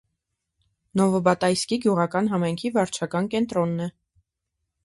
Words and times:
Նովոբատայսկի 1.01 1.79
գյուղական 1.83 2.31
համայնքի 2.33 2.73
վարչական 2.79 3.31
կենտրոնն 3.35 3.89
է։ 3.91 3.93